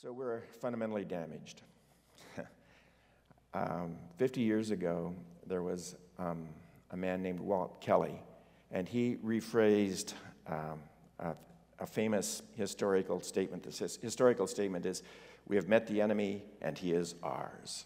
[0.00, 1.62] So we're fundamentally damaged.
[3.54, 5.12] um, 50 years ago,
[5.44, 6.46] there was um,
[6.92, 8.22] a man named Walt Kelly,
[8.70, 10.12] and he rephrased
[10.46, 10.78] um,
[11.18, 11.34] a,
[11.80, 13.64] a, famous historical statement.
[13.64, 15.02] This historical statement is
[15.48, 17.84] We have met the enemy, and he is ours.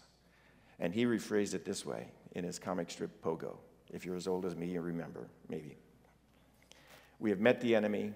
[0.79, 3.57] And he rephrased it this way in his comic strip Pogo.
[3.91, 5.77] If you're as old as me, you remember, maybe.
[7.17, 8.13] We have met the enemy,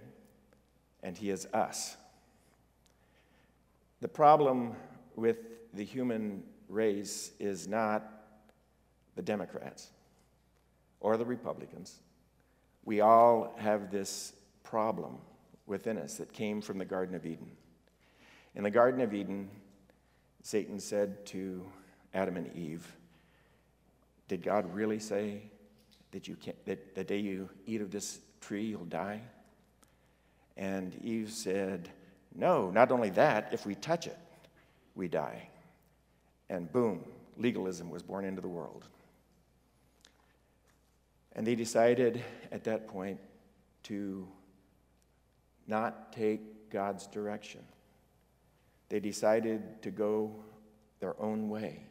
[1.02, 1.98] and he is us.
[4.00, 4.75] The problem
[5.16, 5.38] with
[5.73, 8.04] the human race is not
[9.16, 9.90] the Democrats
[10.99, 11.99] or the Republicans.
[12.85, 15.18] We all have this problem
[15.66, 17.49] within us that came from the Garden of Eden.
[18.55, 19.49] In the Garden of Eden,
[20.43, 21.66] Satan said to
[22.13, 22.95] Adam and Eve,
[24.27, 25.41] Did God really say
[26.12, 29.21] that, you can't, that the day you eat of this tree, you'll die?
[30.55, 31.90] And Eve said,
[32.38, 34.18] no, not only that, if we touch it,
[34.96, 35.50] we die.
[36.50, 37.04] And boom,
[37.36, 38.85] legalism was born into the world.
[41.34, 43.20] And they decided at that point
[43.84, 44.27] to
[45.68, 47.62] not take God's direction.
[48.90, 50.44] They decided to go
[50.99, 51.84] their own way.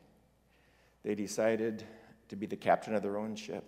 [1.02, 1.84] They decided
[2.28, 3.64] to be the captain of their own ship.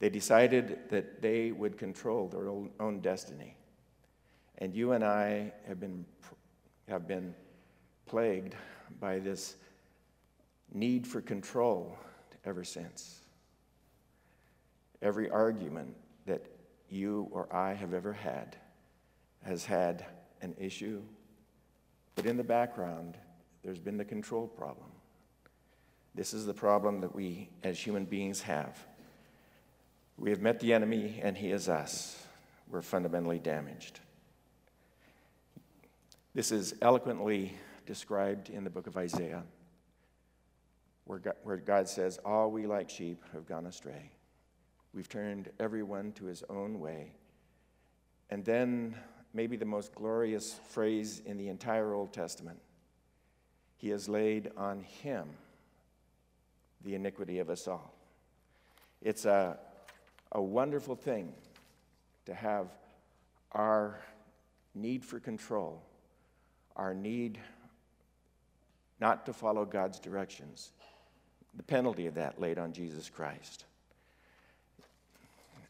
[0.00, 3.56] They decided that they would control their own destiny.
[4.62, 6.04] And you and I have been,
[6.86, 7.34] have been
[8.06, 8.54] plagued
[9.00, 9.56] by this
[10.72, 11.98] need for control
[12.44, 13.22] ever since.
[15.02, 15.96] Every argument
[16.26, 16.46] that
[16.88, 18.54] you or I have ever had
[19.44, 20.06] has had
[20.42, 21.02] an issue,
[22.14, 23.18] but in the background,
[23.64, 24.92] there's been the control problem.
[26.14, 28.78] This is the problem that we as human beings have.
[30.16, 32.24] We have met the enemy, and he is us.
[32.70, 33.98] We're fundamentally damaged.
[36.34, 39.42] This is eloquently described in the book of Isaiah,
[41.04, 44.10] where God, where God says, All we like sheep have gone astray.
[44.94, 47.12] We've turned everyone to his own way.
[48.30, 48.96] And then,
[49.34, 52.60] maybe the most glorious phrase in the entire Old Testament
[53.76, 55.28] He has laid on him
[56.82, 57.94] the iniquity of us all.
[59.02, 59.58] It's a,
[60.32, 61.34] a wonderful thing
[62.24, 62.68] to have
[63.52, 64.00] our
[64.74, 65.82] need for control
[66.76, 67.38] our need
[69.00, 70.70] not to follow God's directions,
[71.56, 73.64] the penalty of that laid on Jesus Christ.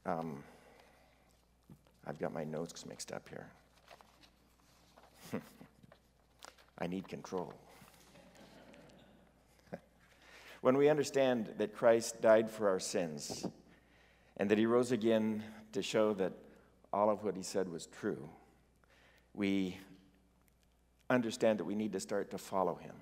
[0.04, 0.42] Um,
[2.06, 3.46] I've got my notes mixed up here.
[6.78, 7.54] I need control.
[10.60, 13.46] when we understand that Christ died for our sins
[14.36, 15.42] and that he rose again
[15.72, 16.32] to show that
[16.92, 18.28] all of what he said was true,
[19.34, 19.78] we
[21.12, 22.94] understand that we need to start to follow him.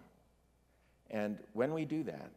[1.11, 2.31] And when we do that,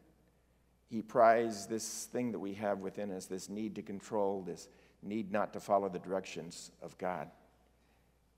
[0.88, 4.68] he pries this thing that we have within us, this need to control, this
[5.02, 7.28] need not to follow the directions of God.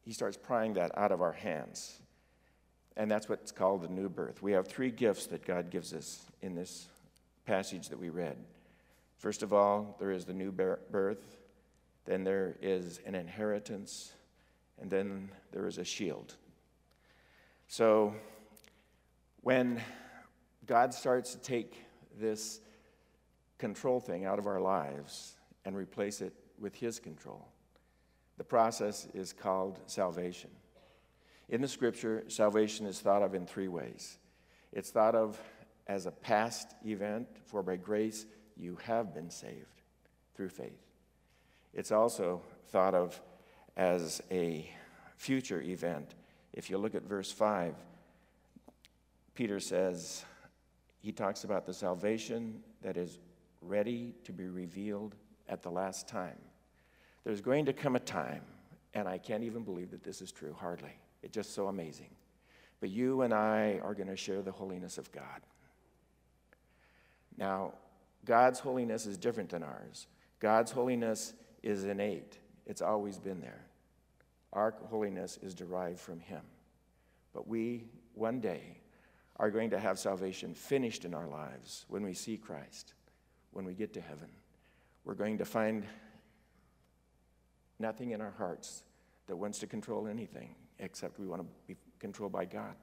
[0.03, 2.01] He starts prying that out of our hands.
[2.97, 4.43] And that's what's called the new birth.
[4.43, 6.89] We have three gifts that God gives us in this
[7.45, 8.37] passage that we read.
[9.19, 11.39] First of all, there is the new birth,
[12.05, 14.13] then there is an inheritance,
[14.81, 16.35] and then there is a shield.
[17.69, 18.15] So
[19.43, 19.81] when
[20.66, 21.82] God starts to take
[22.19, 22.60] this
[23.59, 27.49] control thing out of our lives and replace it with His control,
[28.38, 30.50] the process is called salvation.
[31.49, 34.19] In the scripture, salvation is thought of in three ways
[34.72, 35.41] it's thought of
[35.87, 39.83] as a past event, for by grace you have been saved
[40.34, 40.83] through faith.
[41.72, 43.21] It's also thought of
[43.77, 44.69] as a
[45.16, 46.15] future event
[46.56, 47.75] if you look at verse 5,
[49.34, 50.25] Peter says,
[50.99, 53.21] he talks about the salvation that is
[53.61, 55.15] ready to be revealed
[55.49, 56.39] at the last time.
[57.25, 58.43] There's going to come a time,
[58.95, 60.99] and I can't even believe that this is true, hardly.
[61.22, 62.11] It's just so amazing.
[62.81, 65.42] But you and I are going to share the holiness of God.
[67.36, 67.75] Now,
[68.25, 70.07] God's holiness is different than ours.
[70.41, 73.66] God's holiness is innate, it's always been there.
[74.53, 76.43] Our holiness is derived from Him.
[77.33, 77.84] But we,
[78.15, 78.78] one day,
[79.39, 82.95] are going to have salvation finished in our lives when we see Christ,
[83.53, 84.28] when we get to heaven.
[85.04, 85.84] We're going to find
[87.78, 88.83] nothing in our hearts
[89.27, 92.75] that wants to control anything except we want to be controlled by God.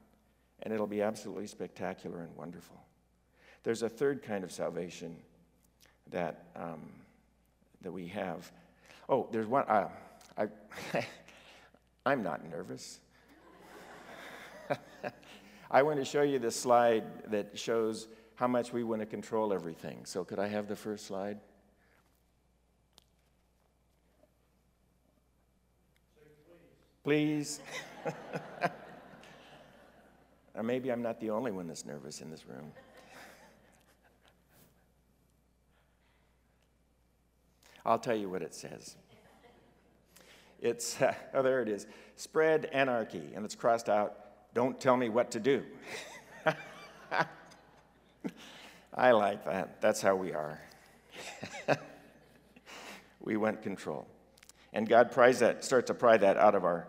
[0.61, 2.79] And it'll be absolutely spectacular and wonderful.
[3.63, 5.15] There's a third kind of salvation
[6.11, 6.81] that, um,
[7.81, 8.51] that we have.
[9.09, 9.65] Oh, there's one.
[9.67, 9.89] Uh,
[10.37, 10.47] I,
[12.05, 12.99] I'm not nervous.
[15.71, 19.53] I want to show you this slide that shows how much we want to control
[19.53, 20.05] everything.
[20.05, 21.39] So, could I have the first slide?
[27.03, 27.59] Please.
[30.55, 32.71] or maybe I'm not the only one that's nervous in this room.
[37.85, 38.95] I'll tell you what it says.
[40.63, 41.85] It's, uh, oh, there it is.
[42.15, 44.17] Spread anarchy, and it's crossed out,
[44.55, 45.63] don't tell me what to do.
[48.95, 49.81] I like that.
[49.81, 50.61] That's how we are.
[53.19, 54.07] we want control.
[54.71, 56.87] And God pries that, starts to pry that out of our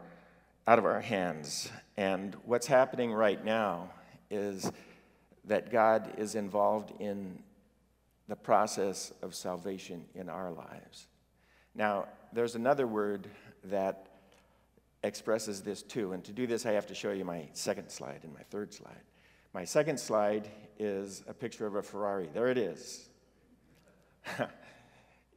[0.66, 1.70] out of our hands.
[1.98, 3.90] And what's happening right now
[4.30, 4.70] is
[5.44, 7.38] that God is involved in
[8.28, 11.06] the process of salvation in our lives.
[11.74, 13.28] Now, there's another word
[13.64, 14.08] that
[15.02, 16.12] expresses this too.
[16.12, 18.72] And to do this, I have to show you my second slide and my third
[18.72, 19.02] slide.
[19.52, 22.28] My second slide is a picture of a Ferrari.
[22.32, 23.08] There it is.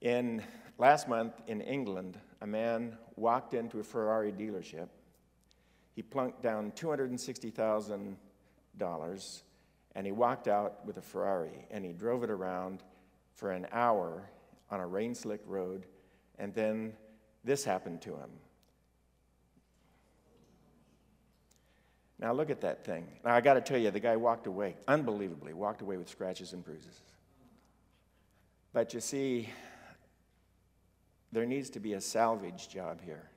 [0.01, 0.43] in
[0.77, 4.87] last month in England, a man walked into a Ferrari dealership
[5.97, 9.41] he plunked down $260,000
[9.95, 12.83] and he walked out with a Ferrari and he drove it around
[13.33, 14.29] for an hour
[14.69, 15.87] on a rain slick road.
[16.37, 16.93] And then
[17.47, 18.29] this happened to him.
[22.19, 23.07] Now, look at that thing.
[23.23, 26.53] Now, I got to tell you, the guy walked away, unbelievably, walked away with scratches
[26.53, 27.01] and bruises.
[28.73, 29.49] But you see,
[31.31, 33.29] there needs to be a salvage job here.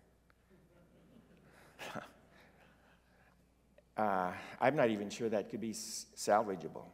[3.96, 6.86] uh, I'm not even sure that could be salvageable,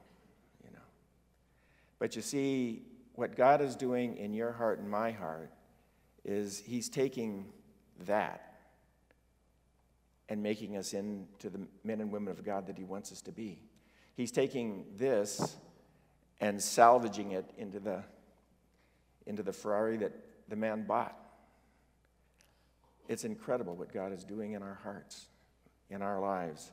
[0.65, 0.87] you know.
[1.99, 2.83] But you see,
[3.15, 5.51] what God is doing in your heart and my heart
[6.27, 7.47] is He's taking
[8.07, 8.55] that
[10.29, 13.33] and making us into the men and women of God that He wants us to
[13.33, 13.63] be.
[14.15, 15.57] He's taking this
[16.41, 18.03] and salvaging it into the,
[19.27, 20.13] into the Ferrari that
[20.49, 21.17] the man bought.
[23.09, 25.27] It's incredible what God is doing in our hearts,
[25.91, 26.73] in our lives.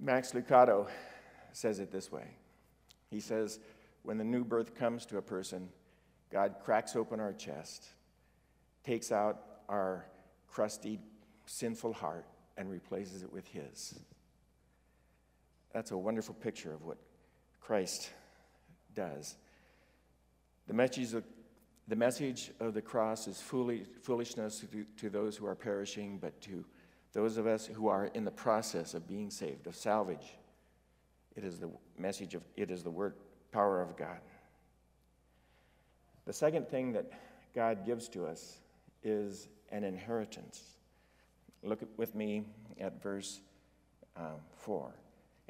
[0.00, 0.88] Max Lucado
[1.52, 2.36] says it this way
[3.10, 3.58] He says,
[4.02, 5.68] When the new birth comes to a person,
[6.34, 7.86] God cracks open our chest,
[8.84, 10.04] takes out our
[10.48, 10.98] crusty,
[11.46, 12.26] sinful heart,
[12.58, 13.94] and replaces it with His.
[15.72, 16.96] That's a wonderful picture of what
[17.60, 18.10] Christ
[18.96, 19.36] does.
[20.66, 21.22] The message of,
[21.86, 24.64] the message of the cross is foolishness
[24.96, 26.64] to, those who are perishing, but to
[27.12, 30.36] those of us who are in the process of being saved, of salvage,
[31.36, 33.14] it is the message of, it is the word,
[33.52, 34.18] power of God.
[36.26, 37.10] The second thing that
[37.54, 38.58] God gives to us
[39.02, 40.62] is an inheritance.
[41.62, 42.44] Look with me
[42.80, 43.40] at verse
[44.16, 44.94] um, 4.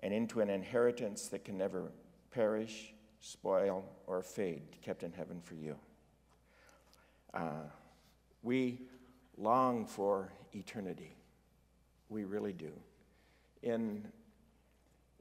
[0.00, 1.92] And into an inheritance that can never
[2.30, 5.76] perish, spoil, or fade, kept in heaven for you.
[7.32, 7.68] Uh,
[8.42, 8.80] we
[9.38, 11.16] long for eternity.
[12.08, 12.72] We really do.
[13.62, 14.06] In,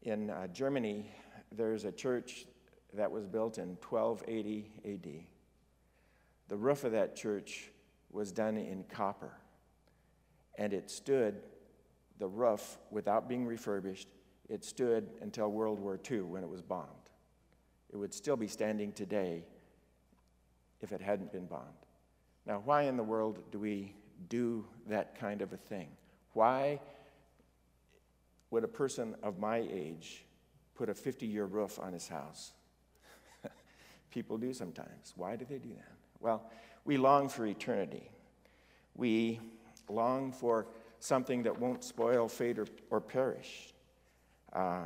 [0.01, 1.11] in uh, Germany,
[1.51, 2.45] there's a church
[2.93, 5.32] that was built in 1280 AD.
[6.47, 7.71] The roof of that church
[8.11, 9.31] was done in copper,
[10.57, 11.41] and it stood,
[12.19, 14.07] the roof, without being refurbished,
[14.49, 16.89] it stood until World War II when it was bombed.
[17.91, 19.43] It would still be standing today
[20.81, 21.67] if it hadn't been bombed.
[22.45, 23.95] Now, why in the world do we
[24.29, 25.89] do that kind of a thing?
[26.33, 26.79] Why
[28.49, 30.25] would a person of my age
[30.75, 32.53] put a 50 year roof on his house?
[34.11, 35.13] People do sometimes.
[35.15, 35.92] Why do they do that?
[36.23, 36.41] Well,
[36.85, 38.09] we long for eternity.
[38.95, 39.41] We
[39.89, 40.67] long for
[41.01, 43.73] something that won't spoil, fade, or, or perish.
[44.53, 44.83] Uh,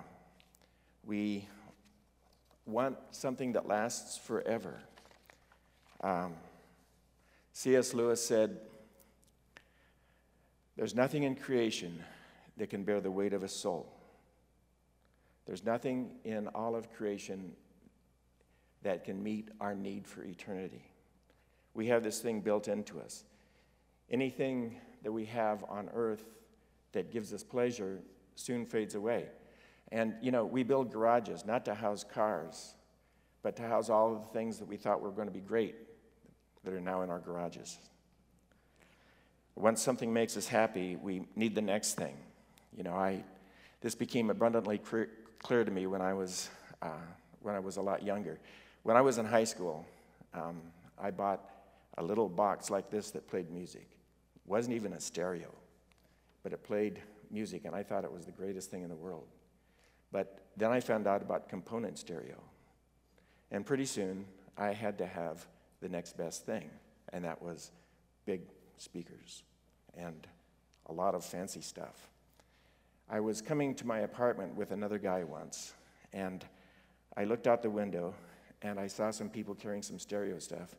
[1.05, 1.47] we
[2.65, 4.79] want something that lasts forever.
[6.01, 6.33] Um,
[7.53, 7.93] C.S.
[7.93, 8.57] Lewis said,
[10.75, 12.03] there's nothing in creation
[12.57, 13.93] that can bear the weight of a soul.
[15.45, 17.53] There's nothing in all of creation
[18.81, 20.83] that can meet our need for eternity.
[21.77, 23.23] We have this thing built into us.
[24.09, 26.25] Anything that we have on earth
[26.93, 27.99] that gives us pleasure
[28.33, 29.27] soon fades away.
[29.91, 32.73] And, you know, we build garages not to house cars,
[33.43, 35.75] but to house all of the things that we thought were going to be great
[36.63, 37.77] that are now in our garages.
[39.55, 42.17] Once something makes us happy, we need the next thing.
[42.75, 43.23] You know, I,
[43.81, 45.09] this became abundantly clear,
[45.43, 46.49] clear to me when I, was,
[46.81, 46.89] uh,
[47.43, 48.39] when I was a lot younger.
[48.81, 49.85] When I was in high school,
[50.33, 50.59] um,
[50.99, 51.51] I bought
[51.97, 53.87] a little box like this that played music.
[54.35, 55.53] It wasn't even a stereo,
[56.43, 57.01] but it played
[57.31, 59.27] music, and I thought it was the greatest thing in the world.
[60.11, 62.41] But then I found out about component stereo.
[63.51, 64.25] And pretty soon,
[64.57, 65.45] I had to have
[65.81, 66.69] the next best thing,
[67.13, 67.71] and that was
[68.25, 68.41] big
[68.77, 69.43] speakers
[69.97, 70.27] and
[70.87, 72.09] a lot of fancy stuff.
[73.09, 75.73] I was coming to my apartment with another guy once,
[76.13, 76.45] and
[77.15, 78.13] I looked out the window
[78.61, 80.75] and I saw some people carrying some stereo stuff.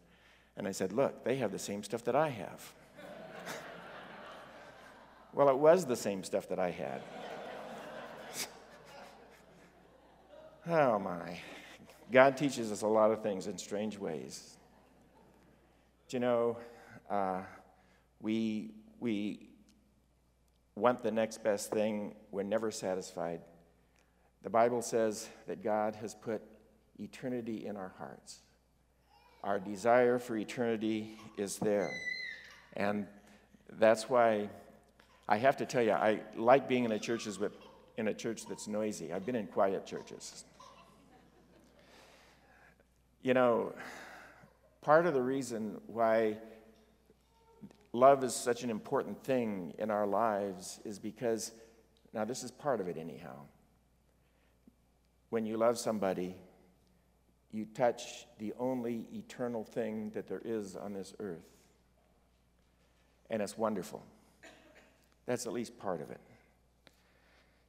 [0.59, 2.73] And I said, Look, they have the same stuff that I have.
[5.33, 7.01] well, it was the same stuff that I had.
[10.69, 11.39] oh, my.
[12.11, 14.57] God teaches us a lot of things in strange ways.
[16.09, 16.59] Do you know,
[17.09, 17.43] uh,
[18.21, 19.51] we, we
[20.75, 23.43] want the next best thing, we're never satisfied.
[24.43, 26.43] The Bible says that God has put
[26.99, 28.41] eternity in our hearts.
[29.45, 31.91] Our desire for eternity is there.
[32.75, 33.07] And
[33.71, 34.49] that's why
[35.29, 37.53] I have to tell you, I like being in a churches with,
[37.97, 39.13] in a church that's noisy.
[39.13, 40.45] I've been in quiet churches.
[43.23, 43.75] You know,
[44.81, 46.39] part of the reason why
[47.93, 51.53] love is such an important thing in our lives is because,
[52.13, 53.37] now, this is part of it, anyhow.
[55.31, 56.37] When you love somebody,
[57.53, 61.47] you touch the only eternal thing that there is on this earth.
[63.31, 64.03] And it's wonderful.
[65.27, 66.21] That's at least part of it.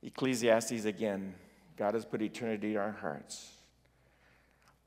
[0.02, 1.36] Ecclesiastes again
[1.78, 3.52] God has put eternity in our hearts.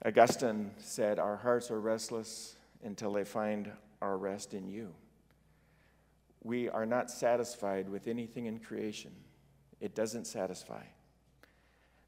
[0.04, 3.70] Augustine said, Our hearts are restless until they find
[4.02, 4.94] our rest in you.
[6.42, 9.12] We are not satisfied with anything in creation,
[9.80, 10.82] it doesn't satisfy.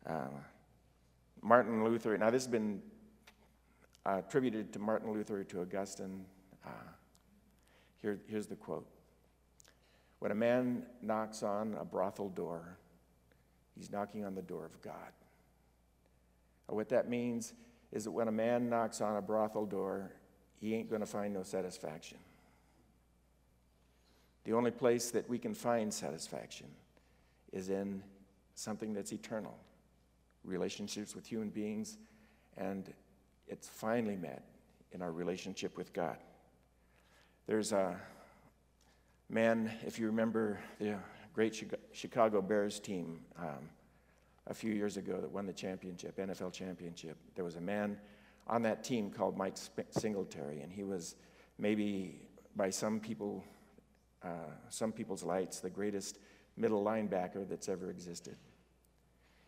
[0.07, 0.29] Uh,
[1.45, 2.81] Martin Luther, now this has been
[4.07, 6.25] uh, attributed to Martin Luther, to Augustine.
[6.67, 6.71] Uh,
[8.01, 8.87] here, here's the quote
[10.21, 12.79] When a man knocks on a brothel door,
[13.77, 15.13] he's knocking on the door of God.
[16.67, 17.53] what that means
[17.93, 20.13] is that when a man knocks on a brothel door,
[20.57, 22.17] he ain't going to find no satisfaction.
[24.45, 26.69] The only place that we can find satisfaction
[27.53, 28.03] is in
[28.55, 29.59] something that's eternal
[30.45, 31.97] relationships with human beings,
[32.57, 32.93] and
[33.49, 34.45] it's finally met
[34.93, 36.17] in our relationship with God.
[37.47, 38.01] There's a
[39.29, 40.97] man, if you remember the
[41.35, 43.69] great Chicago Bears team um,
[44.47, 47.99] a few years ago that won the championship, NFL championship, there was a man
[48.47, 49.57] on that team called Mike
[49.91, 51.17] Singletary, and he was
[51.59, 52.21] maybe
[52.57, 53.45] by some people,
[54.23, 56.19] uh, some people's lights, the greatest
[56.57, 58.37] middle linebacker that's ever existed.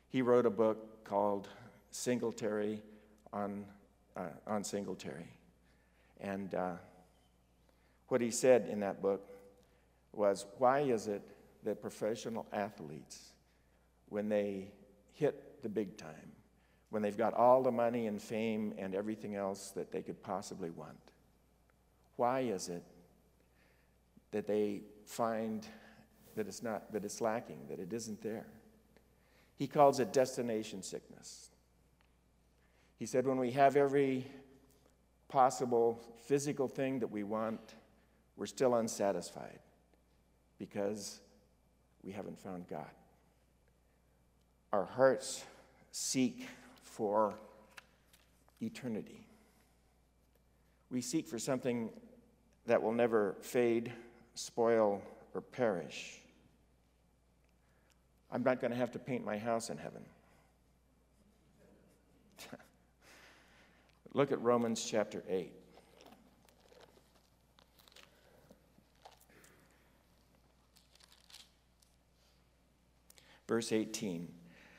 [0.08, 1.48] He wrote a book called
[1.90, 2.82] Singletary
[3.32, 3.64] on,
[4.16, 5.28] uh, on Singletary.
[6.20, 6.74] And uh,
[8.08, 9.28] what he said in that book
[10.12, 11.22] was why is it
[11.64, 13.32] that professional athletes,
[14.08, 14.68] when they
[15.12, 16.32] hit the big time,
[16.90, 20.70] when they've got all the money and fame and everything else that they could possibly
[20.70, 20.96] want,
[22.16, 22.84] why is it
[24.30, 25.66] that they find
[26.36, 28.46] that it's not that it's lacking, that it isn't there?
[29.56, 31.50] He calls it destination sickness.
[32.98, 34.26] He said, when we have every
[35.28, 37.74] possible physical thing that we want,
[38.36, 39.58] we're still unsatisfied
[40.58, 41.20] because
[42.02, 42.90] we haven't found God.
[44.72, 45.44] Our hearts
[45.90, 46.46] seek
[46.82, 47.34] for
[48.60, 49.26] eternity.
[50.90, 51.90] We seek for something
[52.66, 53.92] that will never fade,
[54.34, 55.02] spoil,
[55.34, 56.20] or perish.
[58.30, 60.02] I'm not going to have to paint my house in heaven.
[64.14, 65.52] Look at Romans chapter 8.
[73.46, 74.28] Verse 18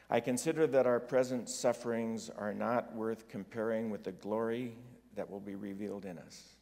[0.10, 4.77] I consider that our present sufferings are not worth comparing with the glory
[5.16, 6.54] that will be revealed in us.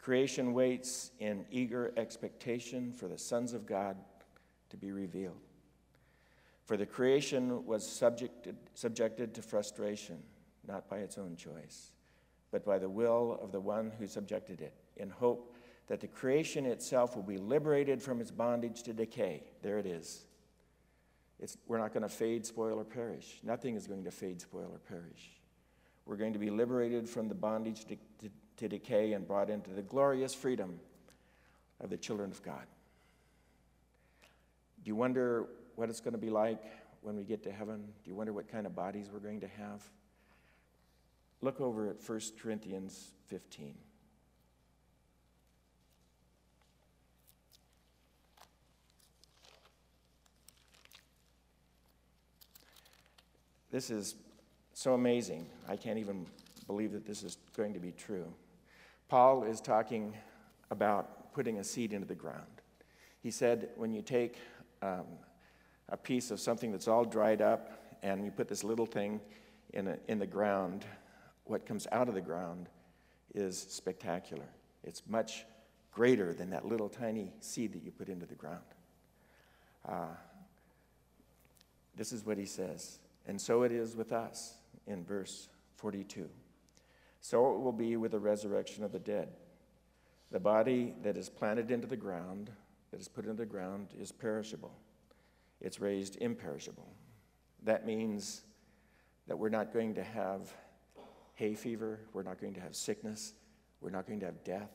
[0.00, 3.96] Creation waits in eager expectation for the sons of God
[4.70, 5.40] to be revealed.
[6.72, 10.22] For the creation was subjected, subjected to frustration,
[10.66, 11.92] not by its own choice,
[12.50, 15.54] but by the will of the one who subjected it, in hope
[15.88, 19.42] that the creation itself will be liberated from its bondage to decay.
[19.60, 20.24] There it is.
[21.38, 23.40] It's, we're not going to fade, spoil, or perish.
[23.42, 25.42] Nothing is going to fade, spoil, or perish.
[26.06, 29.72] We're going to be liberated from the bondage to, to, to decay and brought into
[29.72, 30.80] the glorious freedom
[31.80, 32.64] of the children of God.
[34.82, 36.62] Do you wonder what it's going to be like
[37.00, 37.84] when we get to heaven?
[38.04, 39.82] Do you wonder what kind of bodies we're going to have?
[41.40, 43.74] Look over at 1 Corinthians 15.
[53.72, 54.16] This is
[54.74, 55.46] so amazing.
[55.66, 56.26] I can't even
[56.66, 58.26] believe that this is going to be true.
[59.08, 60.14] Paul is talking
[60.70, 62.60] about putting a seed into the ground.
[63.22, 64.36] He said, when you take
[64.82, 65.06] um,
[65.92, 69.20] a piece of something that's all dried up and you put this little thing
[69.74, 70.84] in, a, in the ground,
[71.44, 72.68] what comes out of the ground
[73.34, 74.46] is spectacular.
[74.82, 75.44] It's much
[75.92, 78.58] greater than that little tiny seed that you put into the ground.
[79.86, 80.16] Uh,
[81.94, 82.98] this is what he says.
[83.26, 84.54] And so it is with us
[84.86, 86.28] in verse 42.
[87.20, 89.28] So it will be with the resurrection of the dead.
[90.30, 92.50] The body that is planted into the ground,
[92.90, 94.72] that is put into the ground, is perishable.
[95.62, 96.92] It's raised imperishable.
[97.62, 98.42] That means
[99.28, 100.52] that we're not going to have
[101.34, 103.32] hay fever, we're not going to have sickness,
[103.80, 104.72] we're not going to have death.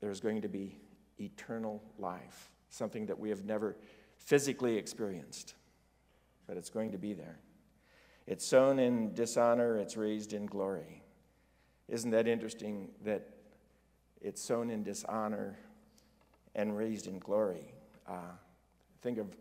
[0.00, 0.78] There's going to be
[1.18, 3.76] eternal life, something that we have never
[4.18, 5.54] physically experienced,
[6.46, 7.38] but it's going to be there.
[8.26, 11.02] It's sown in dishonor, it's raised in glory.
[11.88, 13.26] Isn't that interesting that
[14.20, 15.58] it's sown in dishonor
[16.54, 17.72] and raised in glory?
[18.06, 18.36] Uh,
[19.00, 19.34] think of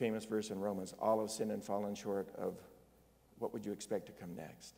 [0.00, 2.54] famous verse in Romans all of sin and fallen short of
[3.38, 4.74] what would you expect to come next?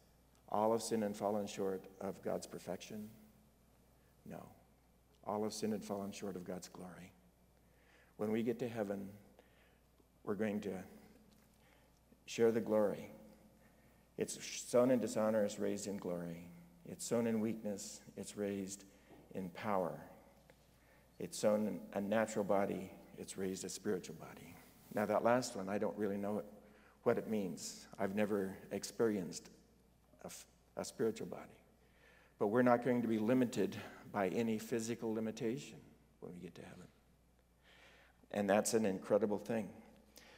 [0.48, 3.08] All of sin and fallen short of God's perfection?
[4.28, 4.44] No.
[5.24, 7.12] All of sin and fallen short of God's glory.
[8.16, 9.08] When we get to heaven,
[10.24, 10.72] we're going to
[12.26, 13.10] share the glory.
[14.18, 14.38] It's
[14.68, 16.48] sown in dishonor, it's raised in glory.
[16.88, 18.84] It's sown in weakness, it's raised
[19.34, 20.00] in power.
[21.20, 24.51] It's sown in a natural body, it's raised a spiritual body.
[24.94, 26.44] Now, that last one, I don't really know it,
[27.02, 27.86] what it means.
[27.98, 29.48] I've never experienced
[30.24, 30.30] a,
[30.76, 31.42] a spiritual body.
[32.38, 33.76] But we're not going to be limited
[34.12, 35.78] by any physical limitation
[36.20, 36.86] when we get to heaven.
[38.30, 39.68] And that's an incredible thing.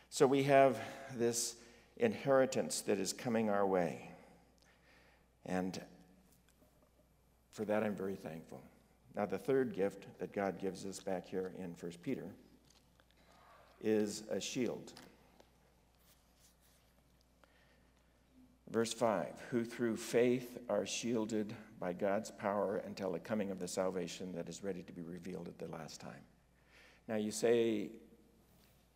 [0.08, 0.78] So we have
[1.16, 1.56] this
[1.96, 4.10] inheritance that is coming our way.
[5.47, 5.80] And
[7.52, 8.62] for that, I'm very thankful.
[9.17, 12.26] Now, the third gift that God gives us back here in 1 Peter
[13.84, 14.92] is a shield.
[18.70, 23.68] Verse 5 Who through faith are shielded by God's power until the coming of the
[23.68, 26.23] salvation that is ready to be revealed at the last time.
[27.06, 27.90] Now, you say,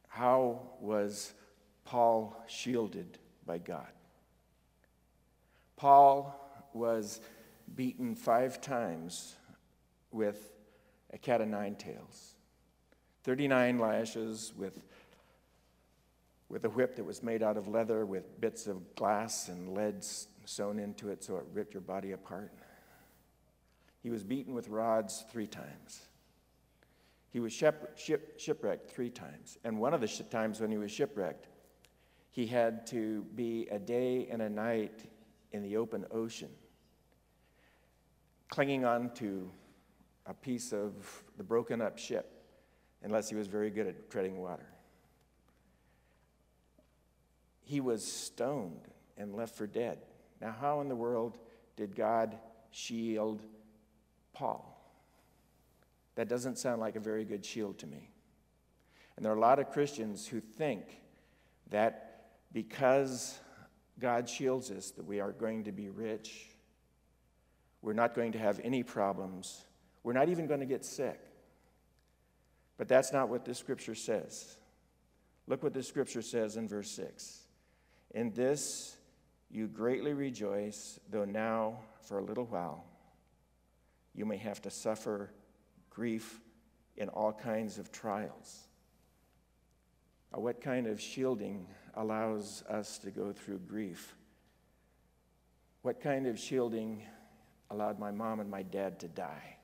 [0.09, 1.35] How was
[1.85, 3.93] Paul shielded by God.
[5.77, 6.35] Paul
[6.73, 7.21] was
[7.75, 9.37] beaten five times
[10.11, 10.51] with
[11.13, 12.38] a cat o' nine tails
[13.29, 14.83] 39 lashes with,
[16.49, 20.03] with a whip that was made out of leather with bits of glass and lead
[20.47, 22.51] sewn into it so it ripped your body apart.
[24.03, 26.09] He was beaten with rods three times.
[27.29, 29.59] He was ship, ship, shipwrecked three times.
[29.63, 31.49] And one of the times when he was shipwrecked,
[32.31, 35.03] he had to be a day and a night
[35.53, 36.49] in the open ocean,
[38.49, 39.51] clinging on to
[40.25, 40.95] a piece of
[41.37, 42.38] the broken up ship,
[43.03, 44.67] unless he was very good at treading water.
[47.63, 49.99] He was stoned and left for dead.
[50.41, 51.39] Now, how in the world
[51.77, 52.39] did God
[52.71, 53.43] shield
[54.33, 54.75] Paul?
[56.15, 58.11] That doesn't sound like a very good shield to me.
[59.17, 61.01] And there are a lot of Christians who think
[61.71, 63.39] that because
[63.99, 66.51] God shields us that we are going to be rich.
[67.83, 69.65] We're not going to have any problems.
[70.03, 71.21] We're not even going to get sick.
[72.79, 74.57] But that's not what this scripture says.
[75.47, 77.43] Look what the scripture says in verse 6.
[78.15, 78.97] In this
[79.51, 82.85] you greatly rejoice, though now, for a little while,
[84.15, 85.31] you may have to suffer
[85.91, 86.41] grief
[86.97, 88.65] in all kinds of trials.
[90.33, 94.15] what kind of shielding allows us to go through grief?
[95.83, 97.03] What kind of shielding
[97.71, 99.58] allowed my mom and my dad to die?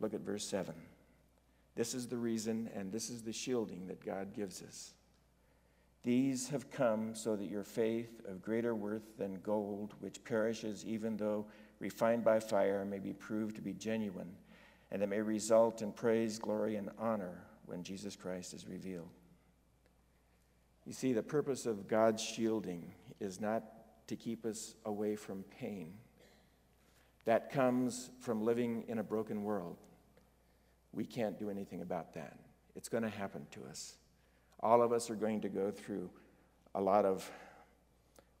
[0.00, 0.74] Look at verse 7.
[1.74, 4.94] This is the reason and this is the shielding that God gives us.
[6.04, 11.16] These have come so that your faith, of greater worth than gold, which perishes even
[11.16, 11.46] though
[11.80, 14.32] refined by fire, may be proved to be genuine,
[14.90, 19.10] and it may result in praise, glory, and honor when Jesus Christ is revealed.
[20.86, 23.64] You see, the purpose of God's shielding is not
[24.06, 25.92] to keep us away from pain.
[27.26, 29.76] That comes from living in a broken world.
[30.98, 32.36] We can't do anything about that.
[32.74, 33.98] It's going to happen to us.
[34.58, 36.10] All of us are going to go through
[36.74, 37.30] a lot of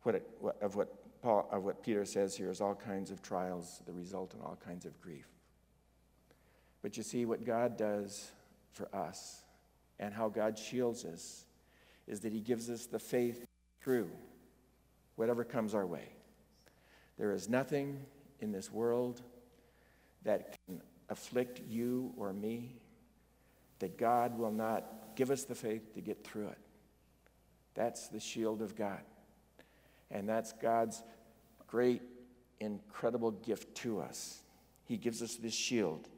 [0.02, 0.28] what, it,
[0.60, 4.34] of what Paul, of what Peter says here is all kinds of trials the result
[4.34, 5.28] in all kinds of grief.
[6.82, 8.32] But you see, what God does
[8.72, 9.42] for us
[10.00, 11.44] and how God shields us
[12.08, 13.46] is that He gives us the faith
[13.80, 14.10] through
[15.14, 16.08] whatever comes our way.
[17.18, 18.00] There is nothing
[18.40, 19.22] in this world
[20.24, 22.76] that can afflict you or me
[23.78, 24.84] that God will not
[25.16, 26.58] give us the faith to get through it.
[27.74, 29.00] That's the shield of God.
[30.10, 31.02] And that's God's
[31.66, 32.02] great,
[32.60, 34.42] incredible gift to us.
[34.84, 36.08] He gives us this shield.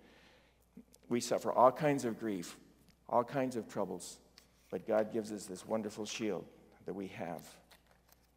[1.09, 2.57] We suffer all kinds of grief,
[3.09, 4.19] all kinds of troubles,
[4.71, 6.45] but God gives us this wonderful shield
[6.87, 7.43] that we have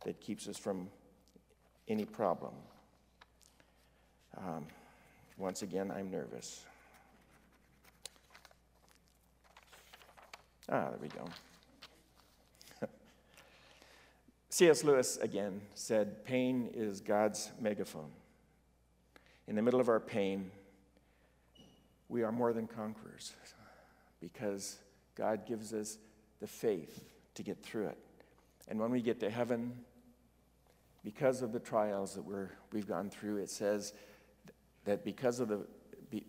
[0.06, 0.90] that keeps us from
[1.88, 2.54] any problem.
[4.38, 4.66] Um,
[5.38, 6.64] once again, I'm nervous.
[10.70, 11.26] Ah, there we go.
[14.50, 14.84] C.S.
[14.84, 18.12] Lewis again said, Pain is God's megaphone.
[19.48, 20.52] In the middle of our pain,
[22.08, 23.34] we are more than conquerors
[24.22, 24.78] because
[25.16, 25.98] God gives us
[26.40, 27.04] the faith
[27.36, 27.98] to get through it.
[28.68, 29.74] And when we get to heaven,
[31.04, 33.94] because of the trials that we're, we've gone through, it says
[34.86, 35.66] that because, of the,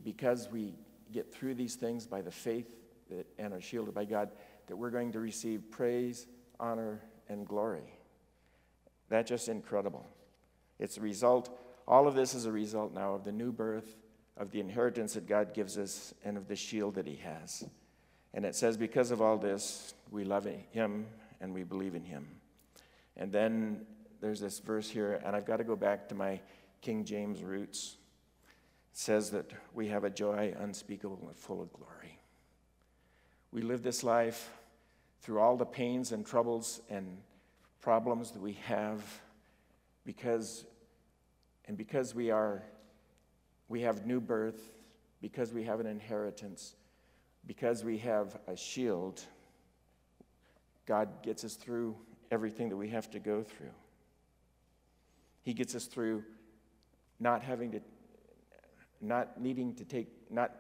[0.05, 0.75] because we
[1.13, 2.69] get through these things by the faith
[3.11, 4.31] that, and are shielded by God,
[4.67, 6.27] that we're going to receive praise,
[6.59, 7.95] honor, and glory.
[9.09, 10.07] That's just incredible.
[10.79, 13.97] It's a result, all of this is a result now of the new birth,
[14.37, 17.65] of the inheritance that God gives us, and of the shield that He has.
[18.33, 21.07] And it says, because of all this, we love Him
[21.41, 22.27] and we believe in Him.
[23.17, 23.87] And then
[24.21, 26.41] there's this verse here, and I've got to go back to my
[26.81, 27.97] King James roots.
[28.97, 32.21] Says that we have a joy unspeakable and full of glory.
[33.51, 34.53] We live this life
[35.21, 37.19] through all the pains and troubles and
[37.81, 39.03] problems that we have
[40.07, 40.65] because
[41.67, 42.63] and because we are
[43.69, 44.73] we have new birth
[45.21, 46.75] because we have an inheritance
[47.47, 49.23] because we have a shield
[50.87, 51.95] god gets us through
[52.31, 53.75] everything that we have to go through
[55.43, 56.25] he gets us through
[57.21, 57.81] not having to,
[59.01, 60.53] not needing to take, not,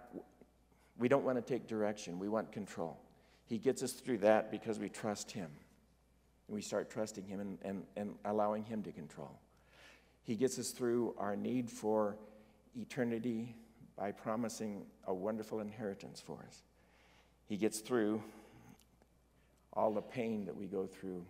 [0.99, 2.99] we don't want to take direction, we want control.
[3.47, 5.51] He gets us through that because we trust Him.
[6.49, 9.39] We start trusting Him and, and, and allowing Him to control.
[10.25, 12.17] He gets us through our need for
[12.77, 13.55] eternity
[13.97, 16.63] by promising a wonderful inheritance for us.
[17.47, 18.23] He gets through
[19.73, 21.25] all the pain that we go through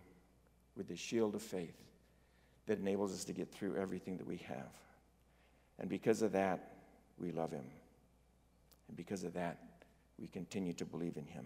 [0.77, 1.75] with the shield of faith
[2.67, 4.71] that enables us to get through everything that we have.
[5.79, 6.74] And because of that,
[7.19, 7.65] we love Him.
[8.87, 9.57] And because of that,
[10.19, 11.45] we continue to believe in Him.